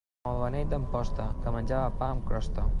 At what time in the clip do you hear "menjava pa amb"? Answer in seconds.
1.59-2.29